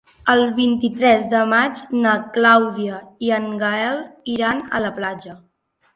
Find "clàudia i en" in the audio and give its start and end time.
2.37-3.45